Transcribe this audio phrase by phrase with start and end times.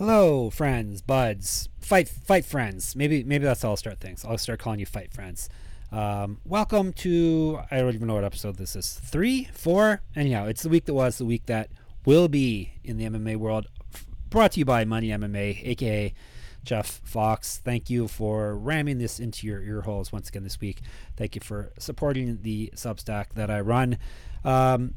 [0.00, 2.96] Hello, friends, buds, fight, fight friends.
[2.96, 4.24] Maybe, maybe that's how I'll start things.
[4.24, 5.50] I'll start calling you fight friends.
[5.92, 8.94] Um, welcome to I don't even know what episode this is.
[8.94, 10.00] Three, four.
[10.16, 11.68] Anyhow, it's the week that was, the week that
[12.06, 13.66] will be in the MMA world.
[14.30, 16.14] Brought to you by Money MMA, aka
[16.64, 17.58] Jeff Fox.
[17.58, 20.80] Thank you for ramming this into your ear holes once again this week.
[21.18, 23.98] Thank you for supporting the Substack that I run.
[24.46, 24.94] Um,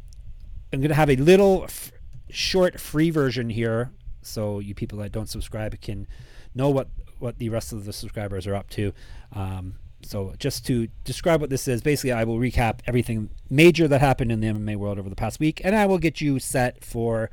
[0.72, 1.92] I'm going to have a little f-
[2.30, 3.92] short free version here
[4.26, 6.08] so you people that don't subscribe can
[6.56, 6.88] know what
[7.20, 8.94] what the rest of the subscribers are up to.
[9.32, 14.02] Um, so just to describe what this is, basically I will recap everything major that
[14.02, 16.84] happened in the MMA world over the past week, and I will get you set
[16.84, 17.30] for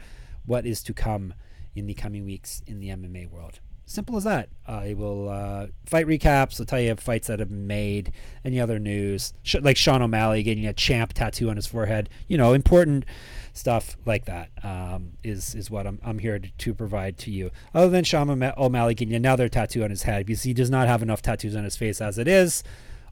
[0.47, 1.35] what is to come
[1.75, 3.61] in the coming weeks in the MMA world.
[3.91, 4.51] Simple as that.
[4.69, 6.61] I will uh, fight recaps.
[6.61, 8.13] I'll tell you of fights that have been made,
[8.45, 12.09] any other news, like Sean O'Malley getting a champ tattoo on his forehead.
[12.29, 13.05] You know, important
[13.53, 17.51] stuff like that um, is is what I'm, I'm here to, to, provide to you.
[17.75, 21.03] Other than Sean O'Malley getting another tattoo on his head because he does not have
[21.03, 22.63] enough tattoos on his face as it is.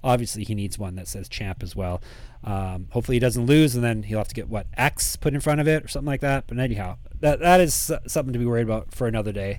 [0.05, 2.01] Obviously, he needs one that says champ as well.
[2.45, 5.41] Um, hopefully, he doesn't lose, and then he'll have to get what X put in
[5.41, 6.45] front of it or something like that.
[6.47, 9.59] But anyhow, that that is something to be worried about for another day,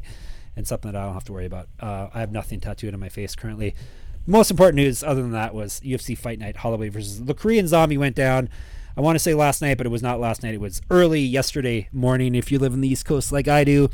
[0.55, 1.67] and something that I don't have to worry about.
[1.79, 3.75] Uh, I have nothing tattooed on my face currently.
[4.27, 7.97] most important news, other than that, was UFC Fight Night Holloway versus the Korean Zombie
[7.97, 8.49] went down.
[8.97, 10.53] I want to say last night, but it was not last night.
[10.53, 12.35] It was early yesterday morning.
[12.35, 13.89] If you live in the East Coast like I do,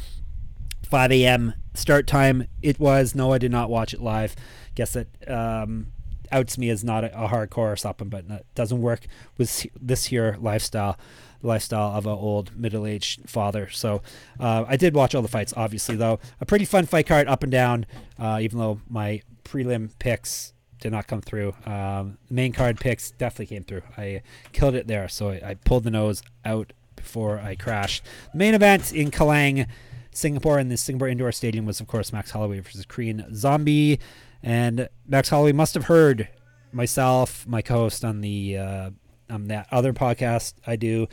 [0.83, 1.53] 5 a.m.
[1.73, 2.48] start time.
[2.61, 3.14] It was.
[3.14, 4.36] No, I did not watch it live.
[4.73, 5.88] Guess that um,
[6.36, 10.05] outs me as not a, a hardcore or something, but it doesn't work with this
[10.05, 10.97] here lifestyle
[11.42, 13.69] lifestyle of an old middle-aged father.
[13.69, 14.02] So
[14.39, 16.19] uh, I did watch all the fights, obviously, though.
[16.42, 17.86] A pretty fun fight card up and down,
[18.19, 21.53] uh, even though my prelim picks did not come through.
[21.66, 23.83] Um, main card picks definitely came through.
[23.97, 28.03] I killed it there, so I, I, pulled the nose out before I crashed.
[28.33, 29.67] The main event in Kallang,
[30.11, 33.99] Singapore, in the Singapore Indoor Stadium was, of course, Max Holloway versus Korean Zombie.
[34.45, 36.30] And Max Holloway must have heard
[36.72, 38.89] myself, my co-host on the uh,
[39.28, 41.08] on that other podcast I do,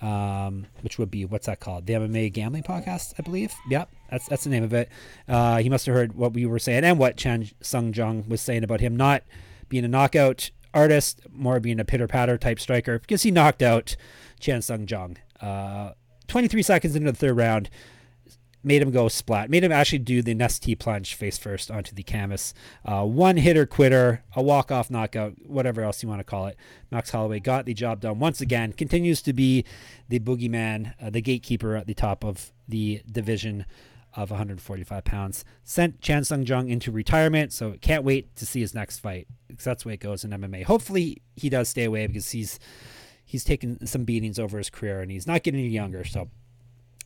[0.00, 1.86] um, which would be what's that called?
[1.86, 3.52] The MMA Gambling Podcast, I believe.
[3.68, 4.88] Yep, that's that's the name of it.
[5.28, 8.40] Uh, he must have heard what we were saying and what Chan Sung Jung was
[8.40, 9.22] saying about him not
[9.68, 13.96] being a knockout artist, more being a pitter patter type striker, because he knocked out
[14.40, 15.18] Chan Sung Jung.
[15.42, 15.92] Uh,
[16.28, 17.68] 23 seconds into the third round,
[18.62, 22.02] made him go splat, made him actually do the Nestea plunge face first onto the
[22.02, 22.54] canvas.
[22.84, 26.56] Uh, one hitter quitter, a walk off knockout, whatever else you want to call it.
[26.90, 29.64] Max Holloway got the job done once again, continues to be
[30.08, 33.64] the boogeyman, uh, the gatekeeper at the top of the division
[34.14, 35.44] of 145 pounds.
[35.62, 39.64] Sent Chan Sung Jung into retirement, so can't wait to see his next fight because
[39.64, 40.64] that's the way it goes in MMA.
[40.64, 42.58] Hopefully he does stay away because he's
[43.24, 46.02] he's taken some beatings over his career and he's not getting any younger.
[46.02, 46.30] So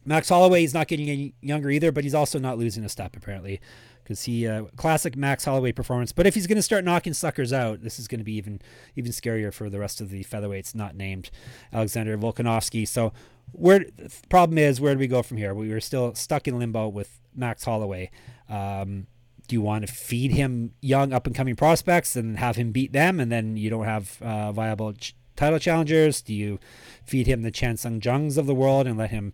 [0.04, 3.16] Max Holloway is not getting any younger either, but he's also not losing a step
[3.16, 3.60] apparently
[4.02, 6.12] because he uh, classic Max Holloway performance.
[6.12, 8.60] But if he's going to start knocking suckers out, this is going to be even
[8.96, 11.30] even scarier for the rest of the featherweights not named
[11.72, 12.86] Alexander Volkanovski.
[12.86, 13.12] So
[13.52, 15.54] where the problem is, where do we go from here?
[15.54, 18.10] We were still stuck in limbo with Max Holloway.
[18.48, 19.06] Um,
[19.48, 22.92] do you want to feed him young up and coming prospects and have him beat
[22.92, 26.22] them, and then you don't have uh, viable ch- title challengers?
[26.22, 26.58] Do you
[27.04, 29.32] feed him the Chan Sung Jungs of the world and let him?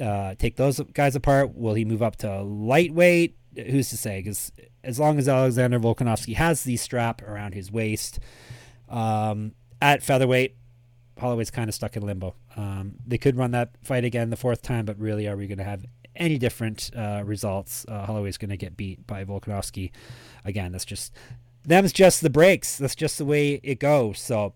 [0.00, 1.54] Uh, take those guys apart?
[1.54, 3.36] Will he move up to lightweight?
[3.56, 4.20] Who's to say?
[4.20, 4.52] Because
[4.84, 8.20] as long as Alexander Volkanovski has the strap around his waist
[8.88, 10.56] um, at featherweight,
[11.18, 12.34] Holloway's kind of stuck in limbo.
[12.56, 15.58] Um, they could run that fight again the fourth time, but really, are we going
[15.58, 15.84] to have
[16.14, 17.84] any different uh, results?
[17.88, 19.90] Uh, Holloway's going to get beat by Volkanovski
[20.44, 20.72] again.
[20.72, 21.12] That's just
[21.64, 22.78] them's just the breaks.
[22.78, 24.20] That's just the way it goes.
[24.20, 24.54] So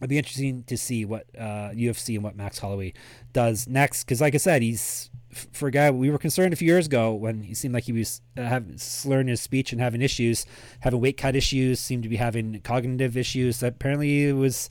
[0.00, 2.92] it'd be interesting to see what uh, UFC and what Max Holloway
[3.32, 4.04] does next.
[4.04, 5.10] Because, like I said, he's
[5.52, 7.92] for a guy we were concerned a few years ago when he seemed like he
[7.92, 10.46] was uh, having slurring his speech and having issues,
[10.80, 13.62] having weight cut issues, seemed to be having cognitive issues.
[13.62, 14.68] Apparently, it was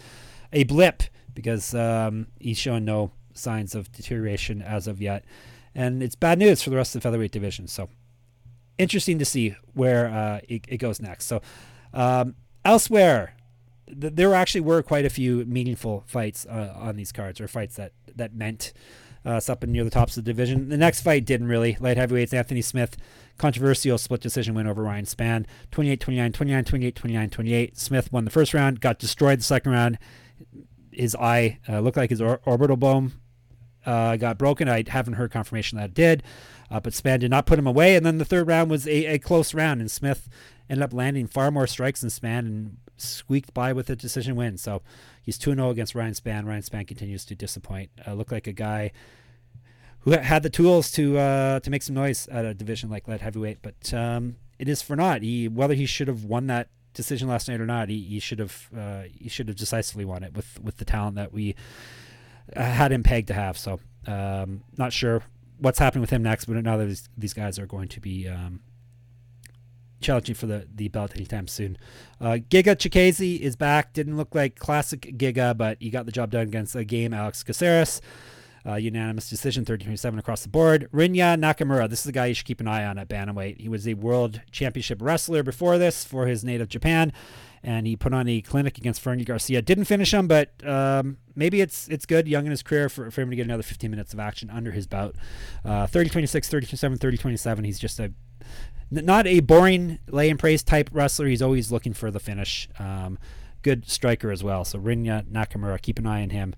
[0.52, 1.04] a blip
[1.34, 5.26] because um, he's showing no signs of deterioration as of yet,
[5.74, 7.68] and it's bad news for the rest of the featherweight division.
[7.68, 7.90] So,
[8.78, 11.26] interesting to see where uh, it, it, goes next.
[11.26, 11.42] So,
[11.94, 13.36] um, elsewhere
[13.88, 17.76] th- there actually were quite a few meaningful fights uh, on these cards, or fights
[17.76, 18.74] that that meant
[19.26, 20.70] uh, something near the tops of the division.
[20.70, 21.78] The next fight didn't really.
[21.80, 22.98] Light heavyweights Anthony Smith,
[23.38, 27.78] controversial split decision win over Ryan Spann, 28-29, 29-28, 29-28.
[27.78, 29.98] Smith won the first round, got destroyed the second round.
[30.92, 33.14] His eye uh, looked like his or- orbital bone
[33.86, 34.70] uh, got broken.
[34.70, 36.24] I haven't heard confirmation that it did,
[36.70, 37.96] uh, but Spann did not put him away.
[37.96, 40.30] And then the third round was a, a close round, and Smith
[40.70, 44.58] ended up landing far more strikes than Spann and squeaked by with a decision win.
[44.58, 44.82] So
[45.22, 46.46] he's 2 0 against Ryan Spann.
[46.46, 47.90] Ryan Spann continues to disappoint.
[48.06, 48.92] Uh, looked like a guy
[50.02, 53.22] who had the tools to uh, to make some noise at a division like light
[53.22, 53.60] heavyweight.
[53.62, 55.22] But um, it is for naught.
[55.22, 58.40] He whether he should have won that decision last night or not, he, he should
[58.40, 61.56] have uh, he should have decisively won it with with the talent that we
[62.56, 63.58] uh, had him pegged to have.
[63.58, 65.24] So um, not sure
[65.60, 68.28] what's happening with him next, but now that these, these guys are going to be
[68.28, 68.62] um,
[70.04, 71.78] challenging for the, the belt anytime soon.
[72.22, 73.94] Uh, Giga Chikadze is back.
[73.94, 77.44] Didn't look like classic Giga, but he got the job done against a game Alex
[77.44, 78.02] Caceres.
[78.66, 80.88] Uh, unanimous decision, 13-27 across the board.
[80.94, 83.60] Rinya Nakamura, this is a guy you should keep an eye on at bantamweight.
[83.60, 87.12] He was a world championship wrestler before this for his native Japan,
[87.62, 89.62] and he put on a clinic against Fernie Garcia.
[89.62, 93.20] Didn't finish him, but um, maybe it's it's good, young in his career, for, for
[93.20, 95.16] him to get another 15 minutes of action under his belt.
[95.66, 97.66] Uh, 30-26, 30-27, 30-27.
[97.66, 98.14] He's just a
[98.92, 101.28] not a boring lay and pray type wrestler.
[101.28, 102.70] He's always looking for the finish.
[102.80, 103.18] Um,
[103.62, 104.64] good striker as well.
[104.64, 106.56] So Rinya Nakamura, keep an eye on him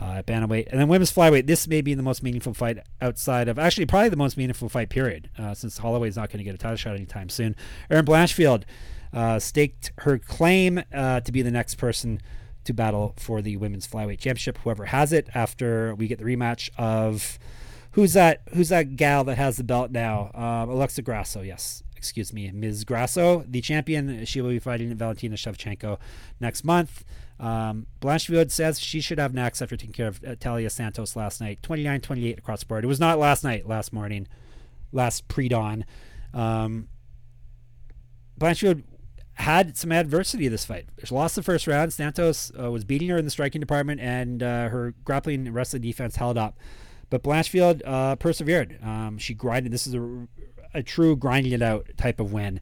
[0.00, 0.68] uh, at bantamweight.
[0.70, 1.46] And then women's flyweight.
[1.46, 4.88] This may be the most meaningful fight outside of actually probably the most meaningful fight
[4.88, 7.54] period, uh, since Holloway's not going to get a title shot anytime soon.
[7.90, 8.64] Erin Blanchfield
[9.12, 12.20] uh, staked her claim uh, to be the next person
[12.64, 14.58] to battle for the women's flyweight championship.
[14.58, 17.38] Whoever has it after we get the rematch of
[17.92, 18.42] who's that?
[18.54, 20.30] Who's that gal that has the belt now?
[20.34, 21.42] Um, Alexa Grasso.
[21.42, 22.84] Yes, excuse me, Ms.
[22.84, 24.24] Grasso, the champion.
[24.26, 25.98] She will be fighting Valentina Shevchenko
[26.38, 27.02] next month.
[27.40, 31.40] Um, Blanchfield says she should have next after taking care of uh, Taila Santos last
[31.40, 31.62] night.
[31.62, 32.84] 29 28 across the board.
[32.84, 34.28] It was not last night, last morning,
[34.92, 35.86] last pre dawn.
[36.34, 36.88] Um,
[38.38, 38.82] Blanchfield
[39.34, 40.86] had some adversity this fight.
[41.02, 41.92] She lost the first round.
[41.92, 45.82] Santos uh, was beating her in the striking department, and uh, her grappling and wrestling
[45.82, 46.58] defense held up.
[47.10, 48.78] But Blanchfield uh, persevered.
[48.82, 49.72] Um, she grinded.
[49.72, 50.28] This is a,
[50.74, 52.60] a true grinding it out type of win.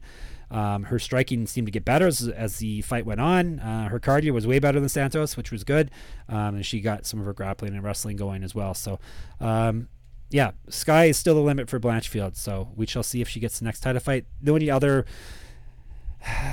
[0.51, 3.59] Um, her striking seemed to get better as, as the fight went on.
[3.59, 5.89] Uh, her cardio was way better than Santos, which was good.
[6.29, 8.75] Um, and she got some of her grappling and wrestling going as well.
[8.75, 8.99] So,
[9.41, 9.87] um,
[10.29, 12.35] yeah, sky is still the limit for Blanchfield.
[12.35, 14.25] So we shall see if she gets the next title fight.
[14.43, 15.05] The only other,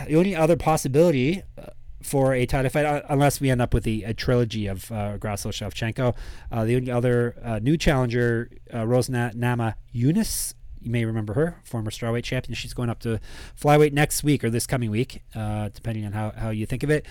[0.07, 1.67] the only other possibility uh,
[2.03, 5.19] for a title fight, uh, unless we end up with a, a trilogy of uh,
[5.19, 6.17] Grasso Shevchenko,
[6.51, 12.25] uh, the only other new challenger, Rosna Nama Yunus, you may remember her, former strawweight
[12.25, 12.55] champion.
[12.55, 13.21] She's going up to
[13.61, 16.91] flyweight next week or this coming week, uh, depending on how, how you think of
[16.91, 17.07] it.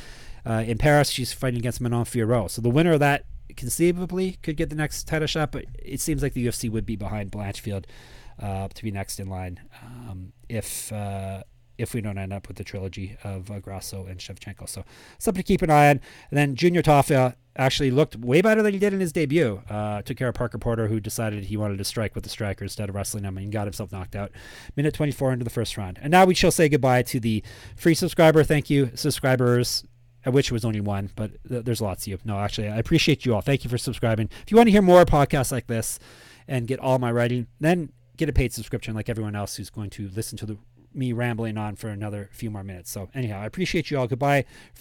[0.45, 2.50] Uh, in Paris, she's fighting against Manon Fiorot.
[2.51, 3.25] So the winner of that
[3.56, 6.95] conceivably could get the next title shot, but it seems like the UFC would be
[6.95, 7.86] behind Blanchfield
[8.42, 11.44] uh, to be next in line um, if uh,
[11.77, 14.68] if we don't end up with the trilogy of uh, Grasso and Shevchenko.
[14.68, 14.83] So
[15.18, 16.01] something to keep an eye on.
[16.30, 19.62] And then Junior Tafa actually looked way better than he did in his debut.
[19.70, 22.64] Uh, took care of Parker Porter, who decided he wanted to strike with the striker
[22.64, 24.32] instead of wrestling him and got himself knocked out.
[24.76, 26.00] Minute 24 into the first round.
[26.02, 27.44] And now we shall say goodbye to the
[27.76, 28.44] free subscriber.
[28.44, 29.84] Thank you, subscribers.
[30.26, 32.18] I wish it was only one, but th- there's lots of you.
[32.24, 33.42] No, actually, I appreciate you all.
[33.42, 34.30] Thank you for subscribing.
[34.42, 36.00] If you want to hear more podcasts like this
[36.48, 39.90] and get all my writing, then get a paid subscription like everyone else who's going
[39.92, 40.58] to listen to the
[40.94, 42.92] me rambling on for another few more minutes.
[42.92, 44.08] So anyhow, I appreciate you all.
[44.08, 44.46] Goodbye.